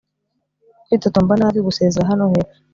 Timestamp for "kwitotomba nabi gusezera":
0.85-2.09